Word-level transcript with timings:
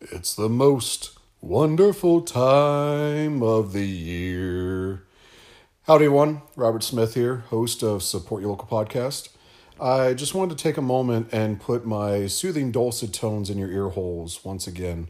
It's 0.00 0.34
the 0.34 0.48
most 0.48 1.18
wonderful 1.42 2.22
time 2.22 3.42
of 3.42 3.74
the 3.74 3.86
year. 3.86 5.04
Howdy, 5.82 6.06
everyone. 6.06 6.40
Robert 6.56 6.82
Smith 6.82 7.12
here, 7.12 7.44
host 7.50 7.82
of 7.82 8.02
Support 8.02 8.40
Your 8.40 8.52
Local 8.52 8.66
Podcast. 8.66 9.28
I 9.78 10.14
just 10.14 10.34
wanted 10.34 10.56
to 10.56 10.62
take 10.62 10.78
a 10.78 10.82
moment 10.82 11.28
and 11.32 11.60
put 11.60 11.84
my 11.84 12.28
soothing, 12.28 12.72
dulcet 12.72 13.12
tones 13.12 13.50
in 13.50 13.58
your 13.58 13.70
ear 13.70 13.90
holes 13.90 14.42
once 14.42 14.66
again. 14.66 15.08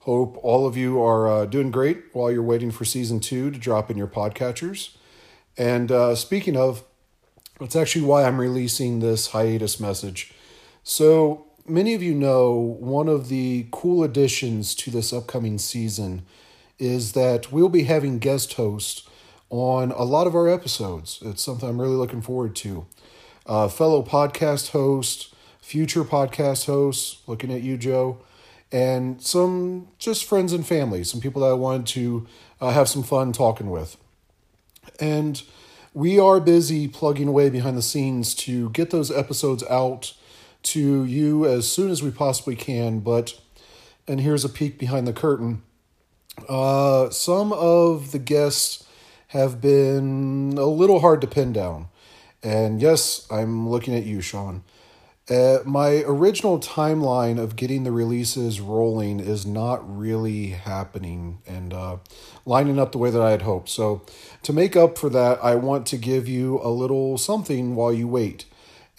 Hope 0.00 0.38
all 0.42 0.66
of 0.66 0.78
you 0.78 0.98
are 1.02 1.28
uh, 1.28 1.44
doing 1.44 1.70
great 1.70 2.04
while 2.14 2.32
you're 2.32 2.42
waiting 2.42 2.70
for 2.70 2.86
season 2.86 3.20
two 3.20 3.50
to 3.50 3.58
drop 3.58 3.90
in 3.90 3.98
your 3.98 4.06
podcatchers. 4.06 4.96
And 5.58 5.92
uh, 5.92 6.14
speaking 6.14 6.56
of, 6.56 6.84
that's 7.60 7.76
actually 7.76 8.06
why 8.06 8.24
I'm 8.24 8.40
releasing 8.40 9.00
this 9.00 9.28
hiatus 9.28 9.78
message. 9.78 10.32
So, 10.82 11.48
many 11.66 11.94
of 11.94 12.02
you 12.02 12.14
know 12.14 12.52
one 12.52 13.08
of 13.08 13.28
the 13.28 13.66
cool 13.70 14.02
additions 14.02 14.74
to 14.74 14.90
this 14.90 15.12
upcoming 15.12 15.58
season 15.58 16.22
is 16.78 17.12
that 17.12 17.52
we'll 17.52 17.68
be 17.68 17.84
having 17.84 18.18
guest 18.18 18.54
hosts 18.54 19.08
on 19.50 19.92
a 19.92 20.02
lot 20.02 20.26
of 20.26 20.34
our 20.34 20.48
episodes. 20.48 21.18
It's 21.22 21.42
something 21.42 21.68
I'm 21.68 21.80
really 21.80 21.94
looking 21.96 22.22
forward 22.22 22.56
to. 22.56 22.86
Uh, 23.46 23.68
fellow 23.68 24.02
podcast 24.02 24.70
host, 24.70 25.34
future 25.60 26.04
podcast 26.04 26.66
hosts, 26.66 27.22
looking 27.26 27.52
at 27.52 27.62
you, 27.62 27.76
Joe, 27.76 28.18
and 28.72 29.20
some 29.20 29.88
just 29.98 30.24
friends 30.24 30.52
and 30.52 30.66
family, 30.66 31.04
some 31.04 31.20
people 31.20 31.42
that 31.42 31.48
I 31.48 31.54
wanted 31.54 31.86
to 31.88 32.26
uh, 32.60 32.70
have 32.72 32.88
some 32.88 33.02
fun 33.02 33.32
talking 33.32 33.70
with. 33.70 33.96
And 34.98 35.42
we 35.94 36.18
are 36.18 36.40
busy 36.40 36.88
plugging 36.88 37.28
away 37.28 37.50
behind 37.50 37.76
the 37.76 37.82
scenes 37.82 38.34
to 38.36 38.70
get 38.70 38.90
those 38.90 39.10
episodes 39.10 39.62
out 39.64 40.14
to 40.64 41.04
you 41.04 41.46
as 41.46 41.70
soon 41.70 41.90
as 41.90 42.02
we 42.02 42.10
possibly 42.10 42.56
can. 42.56 43.00
But, 43.00 43.40
and 44.06 44.20
here's 44.20 44.44
a 44.44 44.48
peek 44.48 44.78
behind 44.78 45.06
the 45.06 45.12
curtain. 45.12 45.62
Uh, 46.48 47.10
some 47.10 47.52
of 47.52 48.12
the 48.12 48.18
guests 48.18 48.84
have 49.28 49.60
been 49.60 50.54
a 50.58 50.66
little 50.66 51.00
hard 51.00 51.20
to 51.22 51.26
pin 51.26 51.52
down. 51.52 51.88
And 52.42 52.82
yes, 52.82 53.26
I'm 53.30 53.68
looking 53.68 53.94
at 53.94 54.04
you, 54.04 54.20
Sean. 54.20 54.64
Uh, 55.30 55.58
my 55.64 56.02
original 56.04 56.58
timeline 56.58 57.38
of 57.38 57.54
getting 57.54 57.84
the 57.84 57.92
releases 57.92 58.60
rolling 58.60 59.20
is 59.20 59.46
not 59.46 59.80
really 59.96 60.48
happening 60.48 61.38
and 61.46 61.72
uh, 61.72 61.96
lining 62.44 62.78
up 62.78 62.90
the 62.90 62.98
way 62.98 63.08
that 63.08 63.22
I 63.22 63.30
had 63.30 63.42
hoped. 63.42 63.68
So, 63.68 64.02
to 64.42 64.52
make 64.52 64.74
up 64.76 64.98
for 64.98 65.08
that, 65.10 65.38
I 65.42 65.54
want 65.54 65.86
to 65.88 65.96
give 65.96 66.28
you 66.28 66.60
a 66.62 66.68
little 66.68 67.16
something 67.18 67.76
while 67.76 67.92
you 67.92 68.08
wait. 68.08 68.46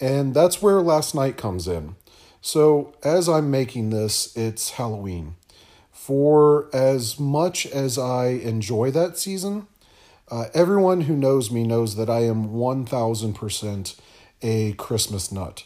And 0.00 0.34
that's 0.34 0.60
where 0.60 0.80
last 0.80 1.14
night 1.14 1.36
comes 1.36 1.68
in. 1.68 1.96
So, 2.40 2.94
as 3.02 3.28
I'm 3.28 3.50
making 3.50 3.90
this, 3.90 4.36
it's 4.36 4.72
Halloween. 4.72 5.36
For 5.92 6.68
as 6.74 7.18
much 7.18 7.64
as 7.66 7.96
I 7.96 8.26
enjoy 8.26 8.90
that 8.90 9.16
season, 9.16 9.66
uh, 10.30 10.46
everyone 10.52 11.02
who 11.02 11.16
knows 11.16 11.50
me 11.50 11.64
knows 11.64 11.96
that 11.96 12.10
I 12.10 12.20
am 12.20 12.48
1000% 12.48 13.96
a 14.42 14.72
Christmas 14.74 15.32
nut. 15.32 15.64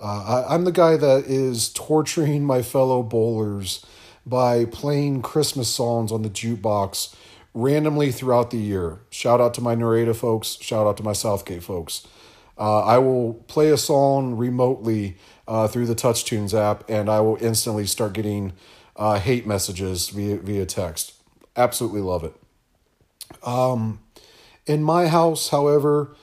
Uh, 0.00 0.44
I, 0.46 0.54
I'm 0.54 0.64
the 0.64 0.72
guy 0.72 0.96
that 0.96 1.24
is 1.26 1.70
torturing 1.72 2.44
my 2.44 2.62
fellow 2.62 3.02
bowlers 3.02 3.84
by 4.24 4.64
playing 4.64 5.22
Christmas 5.22 5.68
songs 5.68 6.12
on 6.12 6.22
the 6.22 6.30
jukebox 6.30 7.14
randomly 7.54 8.12
throughout 8.12 8.50
the 8.50 8.58
year. 8.58 9.00
Shout 9.10 9.40
out 9.40 9.54
to 9.54 9.60
my 9.60 9.74
Narada 9.74 10.14
folks, 10.14 10.56
shout 10.60 10.86
out 10.86 10.96
to 10.98 11.02
my 11.02 11.12
Southgate 11.12 11.62
folks. 11.62 12.06
Uh, 12.58 12.80
I 12.84 12.98
will 12.98 13.34
play 13.48 13.70
a 13.70 13.78
song 13.78 14.36
remotely 14.36 15.16
uh, 15.48 15.68
through 15.68 15.86
the 15.86 15.94
TouchTunes 15.94 16.54
app, 16.54 16.88
and 16.88 17.08
I 17.10 17.20
will 17.20 17.38
instantly 17.40 17.86
start 17.86 18.12
getting 18.12 18.52
uh, 18.96 19.18
hate 19.18 19.46
messages 19.46 20.08
via 20.10 20.36
via 20.38 20.66
text. 20.66 21.14
Absolutely 21.56 22.00
love 22.00 22.24
it. 22.24 22.34
Um, 23.42 24.00
in 24.66 24.82
my 24.82 25.08
house, 25.08 25.48
however, 25.48 26.14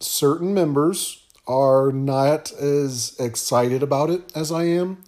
certain 0.00 0.54
members 0.54 1.22
are 1.46 1.92
not 1.92 2.50
as 2.52 3.14
excited 3.20 3.82
about 3.82 4.10
it 4.10 4.32
as 4.34 4.50
I 4.50 4.64
am, 4.64 5.04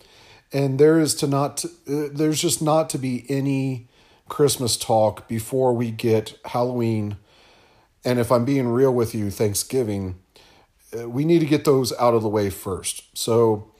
and 0.52 0.78
there 0.78 0.98
is 0.98 1.14
to 1.16 1.26
not 1.26 1.56
to, 1.58 1.68
uh, 1.68 2.08
there's 2.12 2.40
just 2.40 2.60
not 2.60 2.90
to 2.90 2.98
be 2.98 3.24
any 3.28 3.88
Christmas 4.28 4.76
talk 4.76 5.26
before 5.26 5.72
we 5.72 5.90
get 5.90 6.38
Halloween, 6.44 7.16
and 8.04 8.18
if 8.18 8.30
I'm 8.30 8.44
being 8.44 8.68
real 8.68 8.92
with 8.92 9.14
you, 9.14 9.30
Thanksgiving 9.30 10.16
we 10.92 11.24
need 11.24 11.40
to 11.40 11.46
get 11.46 11.64
those 11.64 11.92
out 11.98 12.14
of 12.14 12.22
the 12.22 12.28
way 12.28 12.50
first. 12.50 13.16
So 13.16 13.72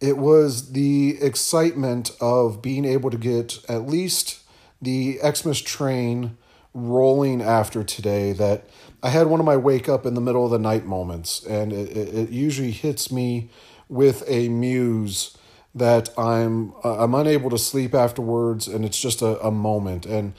it 0.00 0.18
was 0.18 0.72
the 0.72 1.16
excitement 1.20 2.10
of 2.20 2.62
being 2.62 2.84
able 2.84 3.10
to 3.10 3.18
get 3.18 3.58
at 3.68 3.86
least 3.86 4.40
the 4.80 5.18
Xmas 5.24 5.60
train 5.60 6.36
rolling 6.74 7.40
after 7.40 7.82
today 7.82 8.32
that 8.32 8.66
I 9.02 9.08
had 9.08 9.26
one 9.28 9.40
of 9.40 9.46
my 9.46 9.56
wake 9.56 9.88
up 9.88 10.04
in 10.04 10.14
the 10.14 10.20
middle 10.20 10.44
of 10.44 10.50
the 10.50 10.58
night 10.58 10.84
moments, 10.84 11.44
and 11.46 11.72
it, 11.72 11.96
it 11.96 12.30
usually 12.30 12.70
hits 12.70 13.10
me 13.10 13.50
with 13.88 14.22
a 14.26 14.48
muse 14.48 15.36
that 15.74 16.08
I'm 16.18 16.72
uh, 16.84 17.02
I'm 17.02 17.14
unable 17.14 17.50
to 17.50 17.58
sleep 17.58 17.94
afterwards, 17.94 18.68
and 18.68 18.84
it's 18.84 19.00
just 19.00 19.22
a, 19.22 19.40
a 19.40 19.50
moment. 19.50 20.04
And 20.04 20.34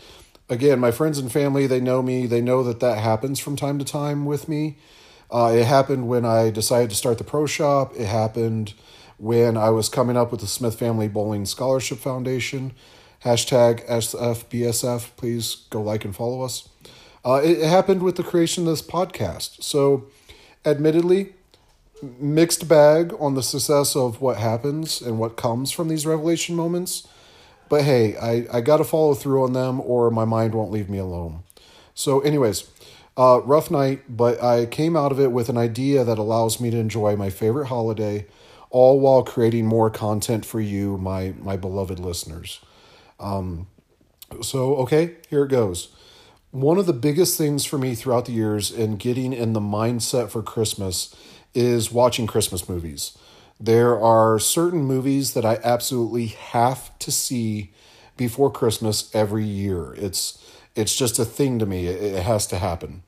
again, 0.49 0.79
my 0.79 0.91
friends 0.91 1.17
and 1.17 1.31
family 1.31 1.65
they 1.65 1.79
know 1.79 2.01
me, 2.01 2.25
they 2.27 2.41
know 2.41 2.61
that 2.63 2.79
that 2.81 2.99
happens 2.99 3.39
from 3.39 3.55
time 3.55 3.79
to 3.79 3.85
time 3.85 4.25
with 4.25 4.47
me 4.47 4.77
uh, 5.29 5.51
it 5.53 5.65
happened 5.65 6.07
when 6.07 6.25
I 6.25 6.49
decided 6.49 6.89
to 6.89 6.95
start 6.95 7.17
the 7.17 7.23
pro 7.23 7.45
shop. 7.45 7.93
It 7.95 8.07
happened 8.07 8.73
when 9.17 9.57
I 9.57 9.69
was 9.69 9.89
coming 9.89 10.15
up 10.15 10.31
with 10.31 10.41
the 10.41 10.47
Smith 10.47 10.77
Family 10.79 11.07
Bowling 11.07 11.45
Scholarship 11.45 11.97
Foundation. 11.97 12.73
Hashtag 13.23 13.85
SFBSF. 13.87 15.09
Please 15.17 15.65
go 15.69 15.81
like 15.81 16.05
and 16.05 16.15
follow 16.15 16.43
us. 16.43 16.69
Uh, 17.25 17.41
it, 17.43 17.61
happened 17.61 18.03
with 18.03 18.15
the 18.15 18.23
creation 18.23 18.63
of 18.63 18.69
this 18.69 18.81
podcast. 18.81 19.61
So, 19.61 20.05
admittedly, 20.65 21.33
mixed 22.01 22.69
bag 22.69 23.13
on 23.19 23.33
the 23.33 23.43
success 23.43 23.95
of 23.95 24.21
what 24.21 24.37
happens 24.37 25.01
and 25.01 25.19
what 25.19 25.35
comes 25.35 25.71
from 25.71 25.89
these 25.89 26.05
revelation 26.05 26.55
moments. 26.55 27.05
But 27.69 27.83
hey, 27.83 28.15
I, 28.15 28.45
I 28.53 28.61
got 28.61 28.77
to 28.77 28.85
follow 28.85 29.13
through 29.13 29.43
on 29.43 29.51
them 29.51 29.81
or 29.81 30.09
my 30.09 30.23
mind 30.23 30.53
won't 30.53 30.71
leave 30.71 30.89
me 30.89 30.99
alone. 30.99 31.43
So, 31.93 32.21
anyways, 32.21 32.69
uh, 33.17 33.41
rough 33.43 33.71
night, 33.71 34.03
but 34.07 34.41
I 34.43 34.67
came 34.67 34.95
out 34.95 35.11
of 35.11 35.19
it 35.19 35.31
with 35.31 35.49
an 35.49 35.57
idea 35.57 36.03
that 36.03 36.19
allows 36.19 36.61
me 36.61 36.69
to 36.69 36.77
enjoy 36.77 37.15
my 37.15 37.31
favorite 37.31 37.67
holiday, 37.67 38.27
all 38.69 38.99
while 38.99 39.23
creating 39.23 39.65
more 39.65 39.89
content 39.89 40.45
for 40.45 40.61
you, 40.61 40.97
my 40.97 41.33
my 41.39 41.57
beloved 41.57 41.99
listeners. 41.99 42.59
Um, 43.19 43.67
so 44.41 44.75
okay, 44.77 45.15
here 45.29 45.43
it 45.43 45.49
goes. 45.49 45.89
One 46.51 46.77
of 46.77 46.85
the 46.85 46.93
biggest 46.93 47.37
things 47.37 47.65
for 47.65 47.77
me 47.77 47.95
throughout 47.95 48.25
the 48.25 48.31
years 48.31 48.71
in 48.71 48.97
getting 48.97 49.33
in 49.33 49.53
the 49.53 49.59
mindset 49.59 50.29
for 50.29 50.41
Christmas 50.41 51.15
is 51.53 51.91
watching 51.91 52.27
Christmas 52.27 52.69
movies. 52.69 53.17
There 53.59 53.99
are 53.99 54.37
certain 54.37 54.83
movies 54.83 55.33
that 55.33 55.43
I 55.43 55.59
absolutely 55.63 56.27
have 56.27 56.97
to 56.99 57.11
see 57.11 57.73
before 58.15 58.51
Christmas 58.51 59.13
every 59.15 59.45
year. 59.45 59.95
It's 59.95 60.43
it's 60.75 60.95
just 60.95 61.17
a 61.17 61.25
thing 61.25 61.57
to 61.57 61.65
me. 61.65 61.87
It, 61.87 62.01
it 62.15 62.23
has 62.23 62.45
to 62.47 62.57
happen. 62.57 63.01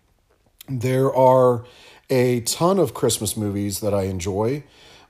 There 0.70 1.14
are 1.14 1.66
a 2.10 2.42
ton 2.42 2.80
of 2.80 2.94
Christmas 2.94 3.36
movies 3.36 3.80
that 3.80 3.94
I 3.94 4.04
enjoy, 4.04 4.64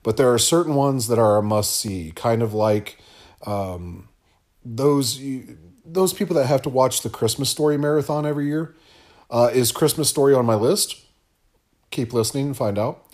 but 0.04 0.18
there 0.18 0.32
are 0.34 0.40
certain 0.40 0.76
ones 0.76 1.08
that 1.08 1.20
are 1.20 1.38
a 1.38 1.44
must 1.44 1.76
see, 1.76 2.12
kind 2.16 2.42
of 2.42 2.54
like 2.54 2.98
um, 3.46 4.10
those 4.64 5.22
those 5.86 6.14
people 6.14 6.36
that 6.36 6.46
have 6.46 6.62
to 6.62 6.70
watch 6.70 7.02
the 7.02 7.10
Christmas 7.10 7.50
Story 7.50 7.78
marathon 7.78 8.26
every 8.26 8.48
year. 8.48 8.76
Uh, 9.30 9.50
is 9.54 9.72
Christmas 9.72 10.10
Story 10.10 10.34
on 10.34 10.46
my 10.46 10.56
list? 10.56 10.96
Keep 11.92 12.14
listening 12.14 12.48
and 12.48 12.58
find 12.58 12.78
out. 12.78 13.06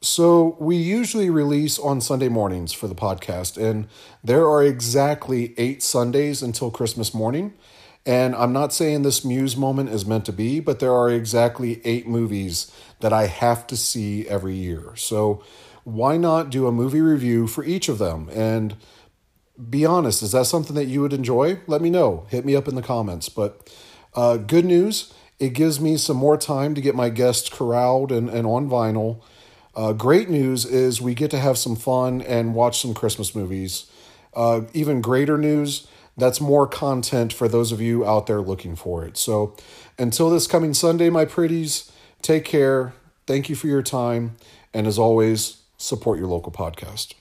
So, 0.00 0.56
we 0.60 0.76
usually 0.76 1.28
release 1.28 1.76
on 1.76 2.00
Sunday 2.00 2.28
mornings 2.28 2.72
for 2.72 2.86
the 2.86 2.94
podcast, 2.94 3.60
and 3.60 3.88
there 4.22 4.48
are 4.48 4.62
exactly 4.62 5.54
eight 5.58 5.82
Sundays 5.82 6.40
until 6.40 6.70
Christmas 6.70 7.12
morning. 7.12 7.54
And 8.06 8.34
I'm 8.34 8.52
not 8.52 8.72
saying 8.72 9.02
this 9.02 9.24
Muse 9.24 9.56
moment 9.56 9.90
is 9.90 10.06
meant 10.06 10.24
to 10.26 10.32
be, 10.32 10.60
but 10.60 10.78
there 10.78 10.94
are 10.94 11.10
exactly 11.10 11.80
eight 11.84 12.06
movies 12.06 12.72
that 13.00 13.12
I 13.12 13.26
have 13.26 13.66
to 13.66 13.76
see 13.76 14.26
every 14.26 14.54
year. 14.54 14.94
So 14.96 15.42
why 15.84 16.16
not 16.16 16.50
do 16.50 16.66
a 16.66 16.72
movie 16.72 17.00
review 17.00 17.46
for 17.46 17.64
each 17.64 17.88
of 17.88 17.98
them? 17.98 18.28
And 18.32 18.76
be 19.68 19.84
honest, 19.84 20.22
is 20.22 20.32
that 20.32 20.46
something 20.46 20.74
that 20.76 20.86
you 20.86 21.00
would 21.02 21.12
enjoy? 21.12 21.60
Let 21.66 21.82
me 21.82 21.90
know. 21.90 22.26
Hit 22.30 22.44
me 22.44 22.54
up 22.54 22.68
in 22.68 22.74
the 22.74 22.82
comments. 22.82 23.28
But 23.28 23.72
uh, 24.14 24.36
good 24.36 24.64
news, 24.64 25.12
it 25.38 25.50
gives 25.50 25.80
me 25.80 25.96
some 25.96 26.16
more 26.16 26.36
time 26.36 26.74
to 26.74 26.80
get 26.80 26.94
my 26.94 27.08
guests 27.08 27.48
corralled 27.48 28.12
and, 28.12 28.28
and 28.28 28.46
on 28.46 28.68
vinyl. 28.68 29.22
Uh, 29.74 29.92
great 29.92 30.28
news 30.28 30.64
is 30.64 31.00
we 31.00 31.14
get 31.14 31.30
to 31.30 31.38
have 31.38 31.56
some 31.56 31.76
fun 31.76 32.20
and 32.22 32.54
watch 32.54 32.80
some 32.80 32.94
Christmas 32.94 33.34
movies. 33.34 33.86
Uh, 34.34 34.62
even 34.72 35.00
greater 35.00 35.38
news, 35.38 35.86
that's 36.18 36.40
more 36.40 36.66
content 36.66 37.32
for 37.32 37.48
those 37.48 37.72
of 37.72 37.80
you 37.80 38.04
out 38.04 38.26
there 38.26 38.40
looking 38.40 38.76
for 38.76 39.04
it. 39.04 39.16
So 39.16 39.56
until 39.98 40.28
this 40.30 40.46
coming 40.46 40.74
Sunday, 40.74 41.10
my 41.10 41.24
pretties, 41.24 41.90
take 42.20 42.44
care. 42.44 42.92
Thank 43.26 43.48
you 43.48 43.56
for 43.56 43.68
your 43.68 43.82
time. 43.82 44.36
And 44.74 44.86
as 44.86 44.98
always, 44.98 45.62
support 45.78 46.18
your 46.18 46.28
local 46.28 46.52
podcast. 46.52 47.14